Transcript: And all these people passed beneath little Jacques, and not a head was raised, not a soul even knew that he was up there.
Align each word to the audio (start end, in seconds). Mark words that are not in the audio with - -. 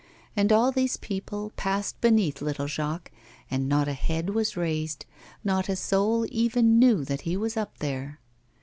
And 0.35 0.51
all 0.51 0.71
these 0.71 0.97
people 0.97 1.51
passed 1.57 2.01
beneath 2.01 2.41
little 2.41 2.65
Jacques, 2.65 3.11
and 3.51 3.69
not 3.69 3.87
a 3.87 3.93
head 3.93 4.31
was 4.31 4.57
raised, 4.57 5.05
not 5.43 5.69
a 5.69 5.75
soul 5.75 6.25
even 6.31 6.79
knew 6.79 7.05
that 7.05 7.21
he 7.21 7.37
was 7.37 7.55
up 7.55 7.77
there. 7.77 8.19